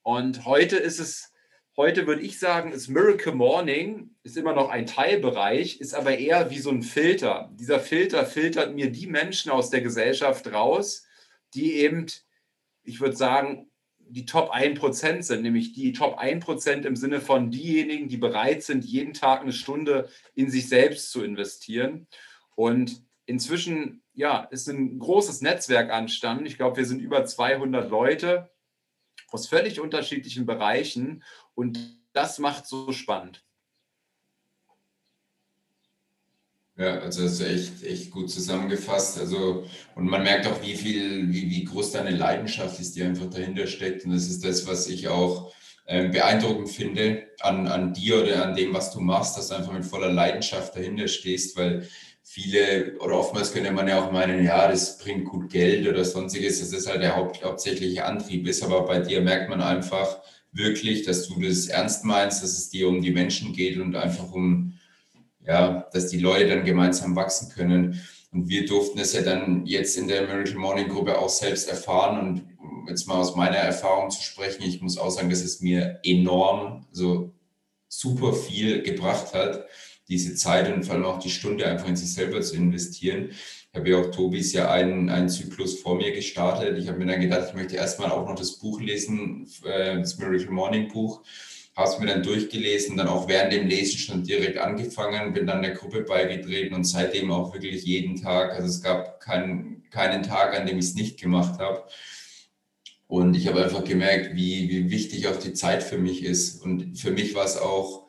[0.03, 1.33] Und heute ist es,
[1.75, 6.49] heute würde ich sagen, ist Miracle Morning, ist immer noch ein Teilbereich, ist aber eher
[6.49, 7.51] wie so ein Filter.
[7.53, 11.05] Dieser Filter filtert mir die Menschen aus der Gesellschaft raus,
[11.55, 12.05] die eben,
[12.83, 13.69] ich würde sagen,
[14.09, 18.85] die Top 1% sind, nämlich die Top 1% im Sinne von diejenigen, die bereit sind,
[18.85, 22.07] jeden Tag eine Stunde in sich selbst zu investieren.
[22.55, 26.45] Und inzwischen ja, ist ein großes Netzwerk anstanden.
[26.45, 28.49] Ich glaube, wir sind über 200 Leute
[29.29, 33.46] aus völlig unterschiedlichen Bereichen und das macht so spannend.
[36.77, 39.19] Ja, also das ist echt, echt gut zusammengefasst.
[39.19, 43.29] Also, und man merkt auch, wie viel, wie, wie groß deine Leidenschaft ist, die einfach
[43.29, 44.05] dahinter steckt.
[44.05, 45.51] Und das ist das, was ich auch
[45.85, 49.73] äh, beeindruckend finde an, an dir oder an dem, was du machst, dass du einfach
[49.73, 51.87] mit voller Leidenschaft dahinter stehst, weil
[52.23, 56.59] viele oder oftmals könnte man ja auch meinen, ja, das bringt gut Geld oder sonstiges.
[56.59, 58.61] Das ist halt der Haupt, hauptsächliche Antrieb ist.
[58.61, 60.19] Aber bei dir merkt man einfach
[60.51, 64.31] wirklich, dass du das ernst meinst, dass es dir um die Menschen geht und einfach
[64.31, 64.76] um
[65.47, 68.01] ja, dass die Leute dann gemeinsam wachsen können.
[68.31, 72.19] Und wir durften es ja dann jetzt in der Miracle Morning Gruppe auch selbst erfahren.
[72.19, 75.99] Und jetzt mal aus meiner Erfahrung zu sprechen, ich muss auch sagen, dass es mir
[76.03, 77.33] enorm, so
[77.87, 79.65] super viel gebracht hat,
[80.09, 83.29] diese Zeit und vor allem auch die Stunde einfach in sich selber zu investieren.
[83.29, 86.77] Ich habe ja auch Tobis ja einen, einen Zyklus vor mir gestartet.
[86.77, 90.17] Ich habe mir dann gedacht, ich möchte erstmal auch noch das Buch lesen, äh, das
[90.17, 91.23] Miracle Morning Buch
[91.77, 95.61] habe es mir dann durchgelesen, dann auch während dem Lesen schon direkt angefangen, bin dann
[95.61, 98.51] der Gruppe beigetreten und seitdem auch wirklich jeden Tag.
[98.51, 101.83] Also es gab keinen, keinen Tag, an dem ich es nicht gemacht habe.
[103.05, 106.63] Und ich habe einfach gemerkt, wie, wie wichtig auch die Zeit für mich ist.
[106.63, 108.07] Und für mich war es auch,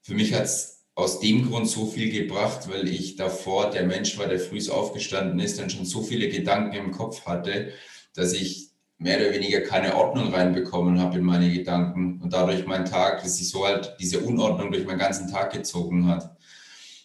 [0.00, 4.16] für mich hat es aus dem Grund so viel gebracht, weil ich davor der Mensch
[4.16, 7.72] war, der früh aufgestanden ist, dann schon so viele Gedanken im Kopf hatte,
[8.14, 8.71] dass ich
[9.02, 13.38] mehr oder weniger keine Ordnung reinbekommen habe in meine Gedanken und dadurch mein Tag, dass
[13.38, 16.36] sich so halt diese Unordnung durch meinen ganzen Tag gezogen hat.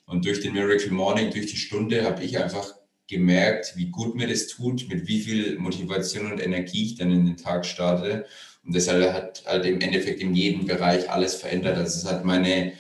[0.05, 2.73] Und durch den Miracle Morning, durch die Stunde habe ich einfach
[3.07, 7.25] gemerkt, wie gut mir das tut, mit wie viel Motivation und Energie ich dann in
[7.25, 8.25] den Tag starte.
[8.65, 11.77] Und deshalb hat halt im Endeffekt in jedem Bereich alles verändert.
[11.77, 12.73] Also es hat meine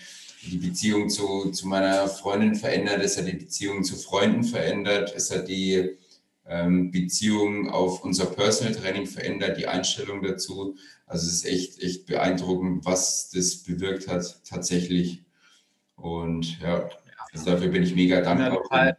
[0.43, 5.31] die Beziehung zu, zu meiner Freundin verändert, es hat die Beziehung zu Freunden verändert, es
[5.31, 5.97] hat die
[6.47, 10.77] Beziehung auf unser Personal Training verändert, die Einstellung dazu.
[11.05, 15.23] Also es ist echt, echt beeindruckend, was das bewirkt hat tatsächlich.
[15.97, 16.89] Und ja,
[17.33, 18.97] also dafür bin ich mega dankbar.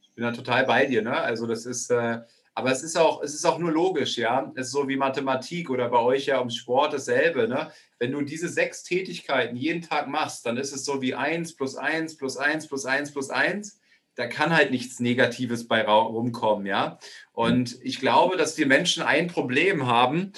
[0.00, 1.14] Ich bin da total bei dir, ne?
[1.14, 2.20] Also das ist, äh,
[2.54, 4.50] aber es ist auch, es ist auch nur logisch, ja.
[4.54, 7.70] Es ist so wie Mathematik oder bei euch ja im Sport dasselbe, ne?
[7.98, 11.76] Wenn du diese sechs Tätigkeiten jeden Tag machst, dann ist es so wie 1 plus
[11.76, 13.81] 1 plus 1 plus 1 plus 1
[14.14, 16.98] da kann halt nichts Negatives bei rumkommen, ja.
[17.32, 20.32] Und ich glaube, dass die Menschen ein Problem haben,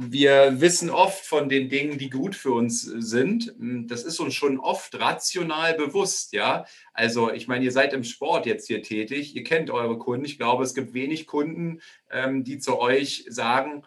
[0.00, 3.52] wir wissen oft von den Dingen, die gut für uns sind.
[3.58, 6.66] Das ist uns schon oft rational bewusst, ja.
[6.92, 10.24] Also ich meine, ihr seid im Sport jetzt hier tätig, ihr kennt eure Kunden.
[10.24, 11.80] Ich glaube, es gibt wenig Kunden,
[12.12, 13.82] ähm, die zu euch sagen,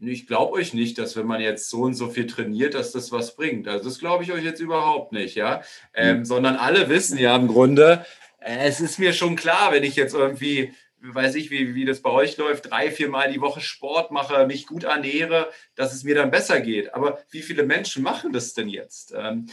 [0.00, 3.12] ich glaube euch nicht, dass wenn man jetzt so und so viel trainiert, dass das
[3.12, 3.68] was bringt.
[3.68, 5.62] Also das glaube ich euch jetzt überhaupt nicht, ja.
[5.94, 6.24] Ähm, mhm.
[6.24, 10.14] Sondern alle wissen ja im Grunde, äh, es ist mir schon klar, wenn ich jetzt
[10.14, 10.72] irgendwie
[11.12, 14.46] weiß ich, wie, wie das bei euch läuft, drei, vier Mal die Woche Sport mache,
[14.46, 16.94] mich gut ernähre, dass es mir dann besser geht.
[16.94, 19.12] Aber wie viele Menschen machen das denn jetzt?
[19.14, 19.46] Ähm,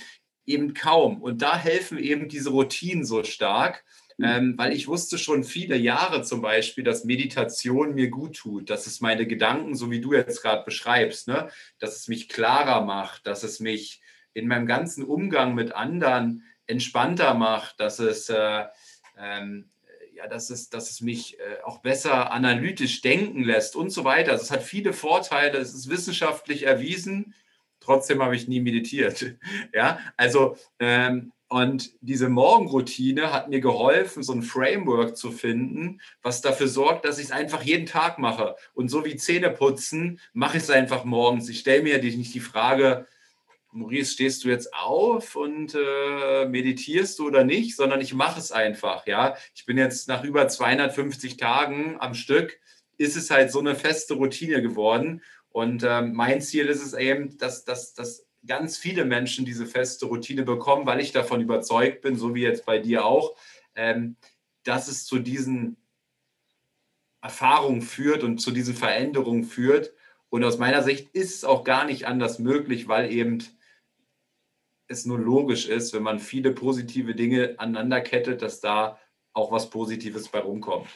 [0.46, 1.22] eben kaum.
[1.22, 3.84] Und da helfen eben diese Routinen so stark,
[4.18, 4.26] mhm.
[4.26, 8.88] ähm, weil ich wusste schon viele Jahre zum Beispiel, dass Meditation mir gut tut, dass
[8.88, 11.50] es meine Gedanken, so wie du jetzt gerade beschreibst, ne,
[11.80, 14.02] dass es mich klarer macht, dass es mich
[14.34, 18.66] in meinem ganzen Umgang mit anderen entspannter macht, dass es äh,
[19.18, 19.70] ähm,
[20.16, 24.32] ja, dass es, dass es mich äh, auch besser analytisch denken lässt und so weiter.
[24.32, 27.34] Also es hat viele Vorteile, es ist wissenschaftlich erwiesen.
[27.80, 29.36] Trotzdem habe ich nie meditiert.
[29.74, 36.40] ja, also ähm, und diese Morgenroutine hat mir geholfen, so ein Framework zu finden, was
[36.40, 38.56] dafür sorgt, dass ich es einfach jeden Tag mache.
[38.74, 41.50] Und so wie Zähne putzen, mache ich es einfach morgens.
[41.50, 43.06] Ich stelle mir nicht die Frage,
[43.72, 48.52] Maurice, stehst du jetzt auf und äh, meditierst du oder nicht, sondern ich mache es
[48.52, 49.08] einfach.
[49.08, 52.60] Ja, ich bin jetzt nach über 250 Tagen am Stück,
[52.98, 55.22] ist es halt so eine feste Routine geworden.
[55.50, 60.06] Und äh, mein Ziel ist es eben, dass, dass, dass ganz viele Menschen diese feste
[60.06, 63.36] Routine bekommen, weil ich davon überzeugt bin, so wie jetzt bei dir auch,
[63.76, 64.16] ähm,
[64.64, 65.78] dass es zu diesen
[67.22, 69.94] Erfahrungen führt und zu diesen Veränderungen führt.
[70.30, 73.40] Und aus meiner Sicht ist es auch gar nicht anders möglich, weil eben
[74.92, 79.00] es nur logisch ist, wenn man viele positive Dinge aneinander kettet, dass da
[79.34, 80.88] auch was Positives bei rumkommt.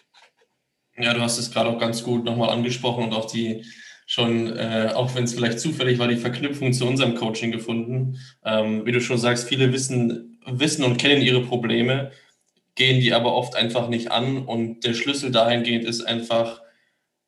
[0.98, 3.66] Ja, du hast es gerade auch ganz gut nochmal angesprochen und auch die
[4.06, 8.20] schon, äh, auch wenn es vielleicht zufällig war, die Verknüpfung zu unserem Coaching gefunden.
[8.44, 12.12] Ähm, wie du schon sagst, viele wissen, wissen und kennen ihre Probleme,
[12.76, 16.62] gehen die aber oft einfach nicht an und der Schlüssel dahingehend ist einfach,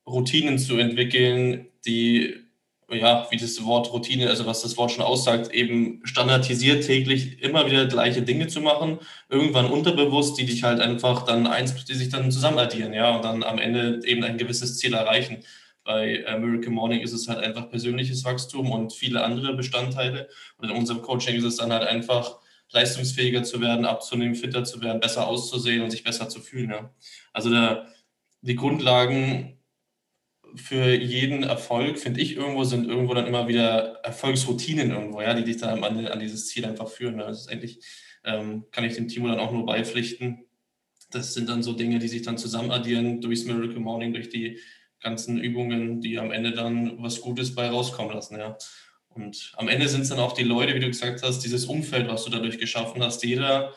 [0.06, 2.47] Routinen zu entwickeln, die
[2.90, 7.66] ja, wie das Wort Routine, also was das Wort schon aussagt, eben standardisiert täglich immer
[7.66, 8.98] wieder gleiche Dinge zu machen,
[9.28, 13.42] irgendwann unterbewusst, die dich halt einfach dann eins, die sich dann zusammenaddieren, ja, und dann
[13.42, 15.38] am Ende eben ein gewisses Ziel erreichen.
[15.84, 20.28] Bei Miracle Morning ist es halt einfach persönliches Wachstum und viele andere Bestandteile.
[20.58, 22.38] Und in unserem Coaching ist es dann halt einfach,
[22.70, 26.70] leistungsfähiger zu werden, abzunehmen, fitter zu werden, besser auszusehen und sich besser zu fühlen.
[26.70, 26.90] Ja.
[27.32, 27.86] Also der,
[28.42, 29.57] die Grundlagen
[30.54, 35.44] für jeden Erfolg, finde ich, irgendwo sind irgendwo dann immer wieder Erfolgsroutinen irgendwo, ja, die
[35.44, 37.16] dich dann an, an dieses Ziel einfach führen.
[37.16, 37.24] Ne?
[37.24, 37.80] Das ist eigentlich,
[38.24, 40.44] ähm, kann ich dem Timo dann auch nur beipflichten.
[41.10, 44.58] Das sind dann so Dinge, die sich dann zusammen addieren durchs Miracle Morning, durch die
[45.00, 48.56] ganzen Übungen, die am Ende dann was Gutes bei rauskommen lassen, ja.
[49.08, 52.08] Und am Ende sind es dann auch die Leute, wie du gesagt hast, dieses Umfeld,
[52.08, 53.24] was du dadurch geschaffen hast.
[53.24, 53.74] Jeder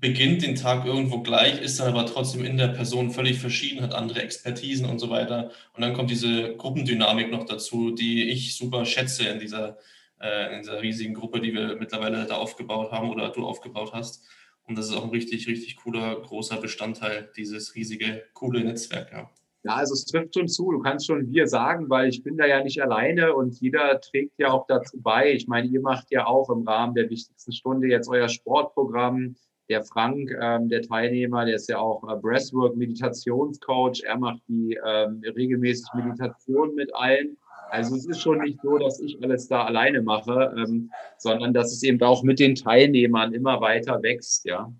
[0.00, 3.94] beginnt den Tag irgendwo gleich, ist dann aber trotzdem in der Person völlig verschieden, hat
[3.94, 5.50] andere Expertisen und so weiter.
[5.74, 9.78] Und dann kommt diese Gruppendynamik noch dazu, die ich super schätze in dieser,
[10.20, 14.24] äh, in dieser riesigen Gruppe, die wir mittlerweile da aufgebaut haben oder du aufgebaut hast.
[14.66, 19.12] Und das ist auch ein richtig, richtig cooler, großer Bestandteil dieses riesige, coole Netzwerk.
[19.12, 19.30] Ja.
[19.66, 20.70] Ja, also es trifft schon zu.
[20.70, 24.38] Du kannst schon wir sagen, weil ich bin da ja nicht alleine und jeder trägt
[24.38, 25.32] ja auch dazu bei.
[25.32, 29.36] Ich meine, ihr macht ja auch im Rahmen der wichtigsten Stunde jetzt euer Sportprogramm
[29.68, 34.02] der Frank, ähm, der Teilnehmer, der ist ja auch äh, Breathwork Meditationscoach.
[34.04, 37.36] Er macht die ähm, regelmäßig Meditation mit allen.
[37.70, 41.72] Also es ist schon nicht so, dass ich alles da alleine mache, ähm, sondern dass
[41.72, 44.72] es eben auch mit den Teilnehmern immer weiter wächst, ja.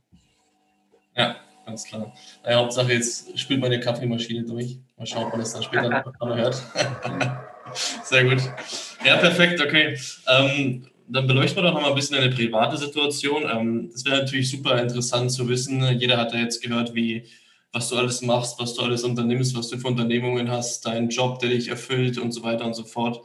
[1.16, 2.12] Ja, ganz klar.
[2.44, 4.79] Naja, Hauptsache jetzt spielt meine Kaffeemaschine durch.
[4.97, 6.05] Mal schauen, ob man das dann später noch
[6.37, 6.62] hört.
[8.05, 8.42] Sehr gut.
[9.05, 9.99] Ja, perfekt, okay.
[10.29, 13.45] Ähm, dann beleuchten wir doch noch mal ein bisschen eine private Situation.
[13.51, 15.83] Ähm, das wäre natürlich super interessant zu wissen.
[15.99, 17.25] Jeder hat ja jetzt gehört, wie,
[17.73, 21.38] was du alles machst, was du alles unternimmst, was du für Unternehmungen hast, deinen Job,
[21.40, 23.21] der dich erfüllt und so weiter und so fort.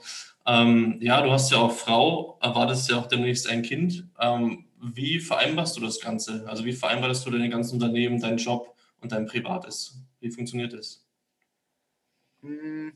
[0.46, 4.06] Ähm, ja, du hast ja auch Frau, erwartest ja auch demnächst ein Kind.
[4.20, 6.46] Ähm, wie vereinbarst du das Ganze?
[6.48, 10.00] Also wie vereinbarst du deine ganzen Unternehmen, deinen Job und dein Privates?
[10.20, 11.06] Wie funktioniert das?
[12.42, 12.94] Hm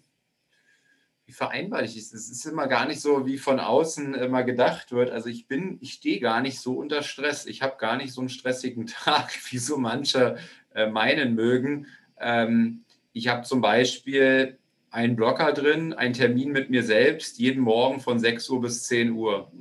[1.34, 2.14] wie vereinbare ich es?
[2.14, 5.10] Es ist immer gar nicht so, wie von außen immer gedacht wird.
[5.10, 7.48] Also ich bin, ich stehe gar nicht so unter Stress.
[7.48, 10.38] Ich habe gar nicht so einen stressigen Tag, wie so manche
[10.76, 11.88] äh, meinen mögen.
[12.20, 14.60] Ähm, ich habe zum Beispiel
[14.92, 19.14] einen Blocker drin, einen Termin mit mir selbst, jeden Morgen von 6 Uhr bis 10
[19.14, 19.52] Uhr.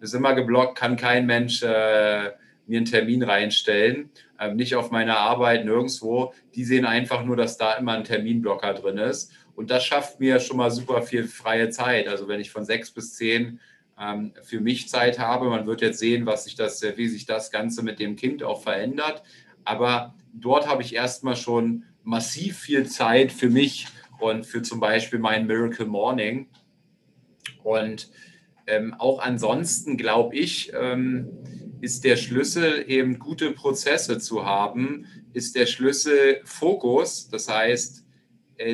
[0.00, 2.30] Ist immer geblockt, kann kein Mensch äh,
[2.66, 4.10] mir einen Termin reinstellen.
[4.38, 6.34] Ähm, nicht auf meiner Arbeit, nirgendwo.
[6.54, 9.32] Die sehen einfach nur, dass da immer ein Terminblocker drin ist.
[9.54, 12.08] Und das schafft mir schon mal super viel freie Zeit.
[12.08, 13.60] Also wenn ich von sechs bis zehn
[14.00, 17.50] ähm, für mich Zeit habe, man wird jetzt sehen, was sich das, wie sich das
[17.50, 19.22] Ganze mit dem Kind auch verändert.
[19.64, 23.86] Aber dort habe ich erstmal schon massiv viel Zeit für mich
[24.18, 26.48] und für zum Beispiel mein Miracle Morning.
[27.62, 28.10] Und
[28.66, 31.28] ähm, auch ansonsten glaube ich, ähm,
[31.80, 38.01] ist der Schlüssel eben gute Prozesse zu haben, ist der Schlüssel Fokus, das heißt,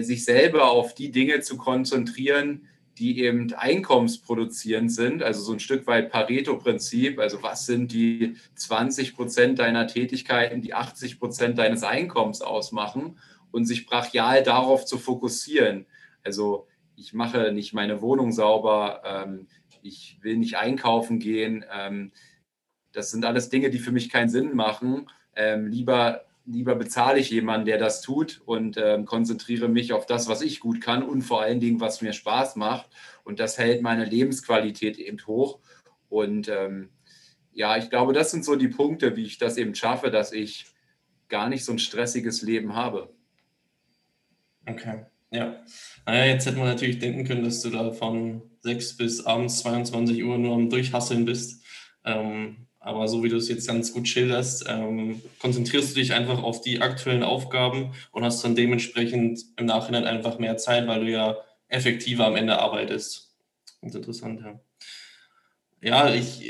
[0.01, 2.67] sich selber auf die Dinge zu konzentrieren,
[2.99, 9.15] die eben einkommensproduzierend sind, also so ein Stück weit Pareto-Prinzip, also was sind die 20
[9.15, 13.19] Prozent deiner Tätigkeiten, die 80 Prozent deines Einkommens ausmachen
[13.53, 15.87] und sich brachial darauf zu fokussieren.
[16.25, 19.47] Also ich mache nicht meine Wohnung sauber, ähm,
[19.83, 21.65] ich will nicht einkaufen gehen.
[21.73, 22.11] Ähm,
[22.93, 25.09] das sind alles Dinge, die für mich keinen Sinn machen.
[25.37, 30.29] Ähm, lieber, lieber bezahle ich jemanden, der das tut und ähm, konzentriere mich auf das,
[30.29, 32.89] was ich gut kann und vor allen Dingen, was mir Spaß macht.
[33.25, 35.59] Und das hält meine Lebensqualität eben hoch.
[36.09, 36.91] Und ähm,
[37.53, 40.67] ja, ich glaube, das sind so die Punkte, wie ich das eben schaffe, dass ich
[41.29, 43.13] gar nicht so ein stressiges Leben habe.
[44.67, 45.63] Okay, ja.
[46.07, 50.25] Naja, jetzt hätte man natürlich denken können, dass du da von 6 bis abends 22
[50.25, 51.63] Uhr nur am Durchhasseln bist.
[52.05, 56.43] Ähm, aber so wie du es jetzt ganz gut schilderst, ähm, konzentrierst du dich einfach
[56.43, 61.11] auf die aktuellen Aufgaben und hast dann dementsprechend im Nachhinein einfach mehr Zeit, weil du
[61.11, 61.37] ja
[61.69, 63.37] effektiver am Ende arbeitest.
[63.83, 64.61] Ganz interessant, ja.
[65.81, 66.43] Ja, ich,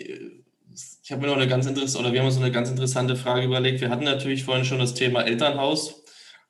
[1.03, 3.45] ich habe mir noch eine ganz interessante, oder wir haben uns eine ganz interessante Frage
[3.45, 3.81] überlegt.
[3.81, 6.05] Wir hatten natürlich vorhin schon das Thema Elternhaus.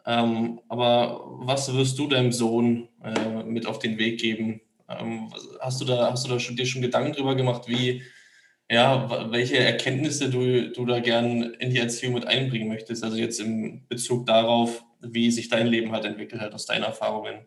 [0.05, 4.61] Ähm, aber was wirst du deinem Sohn äh, mit auf den Weg geben?
[4.89, 8.03] Ähm, hast du da, hast du da schon, dir schon Gedanken drüber gemacht, wie,
[8.71, 13.03] ja, welche Erkenntnisse du, du da gern in die Erziehung mit einbringen möchtest?
[13.03, 17.47] Also jetzt im Bezug darauf, wie sich dein Leben halt entwickelt hat aus deinen Erfahrungen.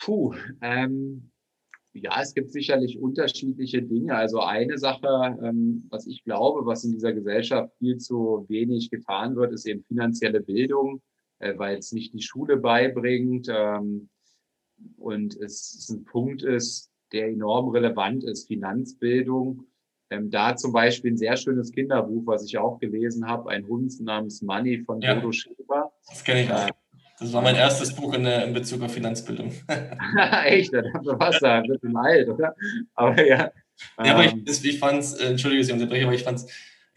[0.00, 1.30] Puh, ähm,
[1.92, 4.14] ja, es gibt sicherlich unterschiedliche Dinge.
[4.14, 9.34] Also eine Sache, ähm, was ich glaube, was in dieser Gesellschaft viel zu wenig getan
[9.34, 11.02] wird, ist eben finanzielle Bildung,
[11.40, 14.08] äh, weil es nicht die Schule beibringt ähm,
[14.96, 19.64] und es ein Punkt ist, der enorm relevant ist, Finanzbildung.
[20.10, 23.92] Ähm, da zum Beispiel ein sehr schönes Kinderbuch, was ich auch gelesen habe, ein Hund
[24.00, 25.92] namens Money von ja, Bodo Schäfer.
[26.08, 26.68] Das kenne ich auch.
[27.20, 29.52] Das war mein erstes Buch in, der, in Bezug auf Finanzbildung.
[30.44, 30.72] Echt?
[30.72, 32.54] Da warst du ein bisschen alt, oder?
[32.94, 33.50] Aber ja.
[34.02, 36.46] Ja, aber ich, ähm, ich fand es, äh, entschuldige, ich unterbreche, aber ich fand es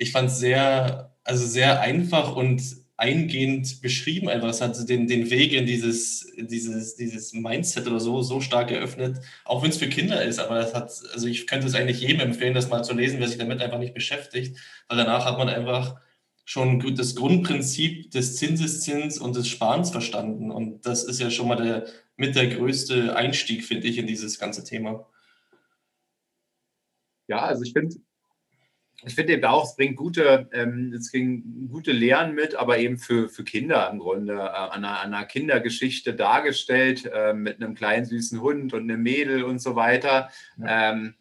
[0.01, 2.61] ich fand's sehr, also sehr einfach und
[3.01, 4.29] eingehend beschrieben.
[4.29, 8.69] Einfach, es hat den, den Weg in dieses, dieses, dieses Mindset oder so so stark
[8.69, 10.39] eröffnet, auch wenn es für Kinder ist.
[10.39, 13.27] Aber das hat, also ich könnte es eigentlich jedem empfehlen, das mal zu lesen, wer
[13.27, 14.55] sich damit einfach nicht beschäftigt,
[14.87, 15.99] weil danach hat man einfach
[16.45, 20.51] schon das Grundprinzip des Zinseszins und des Sparens verstanden.
[20.51, 21.87] Und das ist ja schon mal der,
[22.17, 25.07] mit der größte Einstieg, finde ich, in dieses ganze Thema.
[27.27, 27.95] Ja, also ich finde,
[29.03, 32.97] ich finde eben auch, es bringt gute, ähm, es bringt gute Lehren mit, aber eben
[32.97, 37.73] für, für Kinder im Grunde, äh, an, einer, an, einer, Kindergeschichte dargestellt, äh, mit einem
[37.73, 40.29] kleinen süßen Hund und einem Mädel und so weiter.
[40.57, 40.91] Ja.
[40.91, 41.15] Ähm,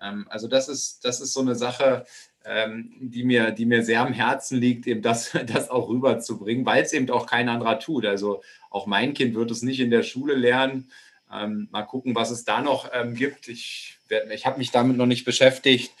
[0.00, 2.06] ähm, also das ist, das ist so eine Sache,
[2.44, 6.82] ähm, die, mir, die mir sehr am Herzen liegt, eben das, das auch rüberzubringen, weil
[6.82, 8.06] es eben auch kein anderer tut.
[8.06, 10.90] Also auch mein Kind wird es nicht in der Schule lernen.
[11.32, 13.48] Ähm, mal gucken, was es da noch ähm, gibt.
[13.48, 13.98] Ich,
[14.30, 15.92] ich habe mich damit noch nicht beschäftigt,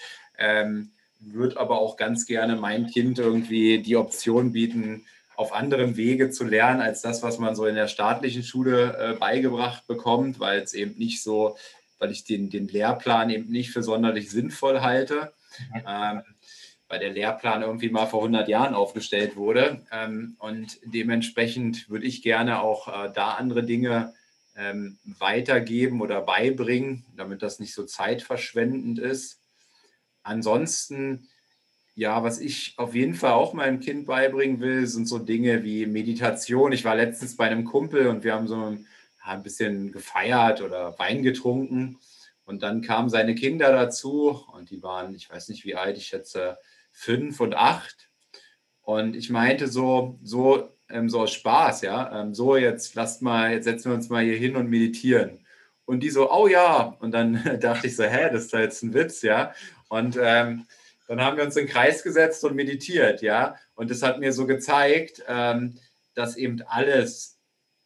[1.32, 5.04] würde aber auch ganz gerne meinem Kind irgendwie die Option bieten,
[5.36, 9.18] auf anderem Wege zu lernen, als das, was man so in der staatlichen Schule äh,
[9.18, 11.56] beigebracht bekommt, weil es eben nicht so,
[11.98, 15.32] weil ich den, den Lehrplan eben nicht für sonderlich sinnvoll halte.
[15.72, 15.82] Mhm.
[15.86, 16.22] Ähm,
[16.88, 19.80] weil der Lehrplan irgendwie mal vor 100 Jahren aufgestellt wurde.
[19.90, 24.12] Ähm, und dementsprechend würde ich gerne auch äh, da andere Dinge
[24.56, 29.40] ähm, weitergeben oder beibringen, damit das nicht so zeitverschwendend ist.
[30.24, 31.28] Ansonsten,
[31.94, 35.86] ja, was ich auf jeden Fall auch meinem Kind beibringen will, sind so Dinge wie
[35.86, 36.72] Meditation.
[36.72, 38.86] Ich war letztens bei einem Kumpel und wir haben so ein,
[39.22, 41.98] ein bisschen gefeiert oder Wein getrunken.
[42.46, 46.06] Und dann kamen seine Kinder dazu und die waren, ich weiß nicht wie alt, ich
[46.06, 46.58] schätze
[46.90, 48.08] fünf und acht.
[48.82, 53.52] Und ich meinte so, so, ähm, so aus Spaß, ja, ähm, so jetzt lasst mal,
[53.52, 55.44] jetzt setzen wir uns mal hier hin und meditieren.
[55.86, 56.96] Und die so, oh ja.
[57.00, 59.52] Und dann dachte ich so, hä, das ist da jetzt ein Witz, ja.
[59.88, 60.66] Und ähm,
[61.06, 63.56] dann haben wir uns in den Kreis gesetzt und meditiert, ja.
[63.74, 65.78] Und das hat mir so gezeigt, ähm,
[66.14, 67.38] dass eben alles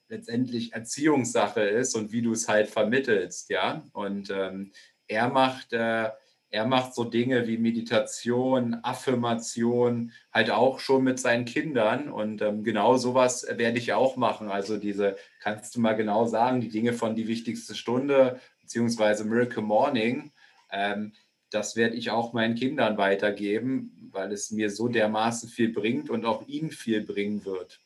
[0.09, 3.82] letztendlich Erziehungssache ist und wie du es halt vermittelst, ja.
[3.92, 4.72] Und ähm,
[5.07, 6.11] er macht äh,
[6.51, 12.09] er macht so Dinge wie Meditation, Affirmation, halt auch schon mit seinen Kindern.
[12.09, 14.49] Und ähm, genau sowas werde ich auch machen.
[14.49, 19.62] Also diese, kannst du mal genau sagen, die Dinge von die wichtigste Stunde, beziehungsweise Miracle
[19.62, 20.32] Morning,
[20.70, 21.12] ähm,
[21.51, 26.24] das werde ich auch meinen Kindern weitergeben, weil es mir so dermaßen viel bringt und
[26.24, 27.80] auch ihnen viel bringen wird.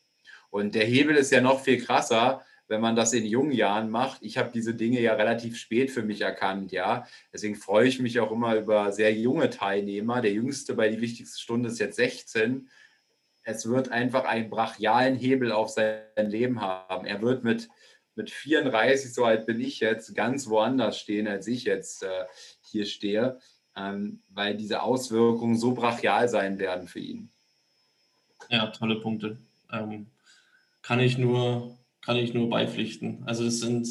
[0.49, 4.23] Und der Hebel ist ja noch viel krasser wenn man das in jungen Jahren macht.
[4.23, 7.05] Ich habe diese Dinge ja relativ spät für mich erkannt, ja.
[7.31, 10.21] Deswegen freue ich mich auch immer über sehr junge Teilnehmer.
[10.21, 12.69] Der jüngste bei die wichtigste Stunde ist jetzt 16.
[13.43, 17.05] Es wird einfach einen brachialen Hebel auf sein Leben haben.
[17.05, 17.69] Er wird mit,
[18.15, 22.25] mit 34, so alt bin ich jetzt, ganz woanders stehen, als ich jetzt äh,
[22.61, 23.39] hier stehe,
[23.75, 27.29] ähm, weil diese Auswirkungen so brachial sein werden für ihn.
[28.49, 29.37] Ja, tolle Punkte.
[29.71, 30.07] Ähm,
[30.81, 33.23] kann ich nur kann ich nur beipflichten.
[33.25, 33.87] Also das sind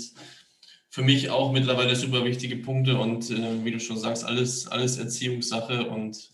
[0.90, 4.98] für mich auch mittlerweile super wichtige Punkte und äh, wie du schon sagst, alles, alles
[4.98, 6.30] Erziehungssache und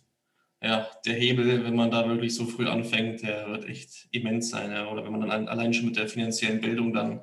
[0.61, 4.72] ja, der Hebel, wenn man da wirklich so früh anfängt, der wird echt immens sein.
[4.72, 4.90] Ja.
[4.90, 7.20] Oder wenn man dann allein schon mit der finanziellen Bildung dann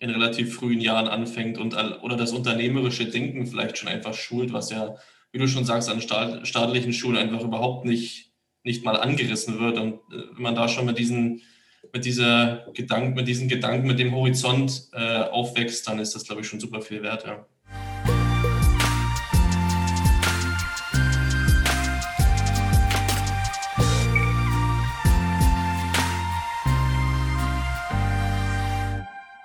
[0.00, 4.70] in relativ frühen Jahren anfängt und oder das unternehmerische Denken vielleicht schon einfach schult, was
[4.70, 4.96] ja,
[5.32, 8.32] wie du schon sagst, an staatlichen Schulen einfach überhaupt nicht,
[8.64, 9.78] nicht mal angerissen wird.
[9.78, 11.42] Und äh, wenn man da schon mit diesen
[11.92, 16.42] mit dieser Gedanken, mit diesen Gedanken, mit dem Horizont äh, aufwächst, dann ist das, glaube
[16.42, 17.26] ich, schon super viel wert.
[17.26, 17.44] Ja.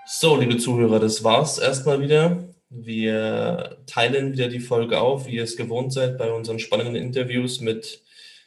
[0.05, 2.47] So, liebe Zuhörer, das war's erstmal wieder.
[2.79, 7.59] Wir teilen wieder die Folge auf, wie ihr es gewohnt seid, bei unseren spannenden Interviews
[7.59, 8.03] mit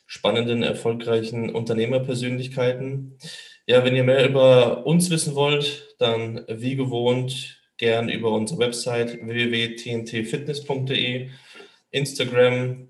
[0.07, 3.19] spannenden, erfolgreichen Unternehmerpersönlichkeiten.
[3.67, 9.19] Ja, wenn ihr mehr über uns wissen wollt, dann wie gewohnt gern über unsere Website
[9.21, 11.31] www.tntfitness.de,
[11.91, 12.89] Instagram.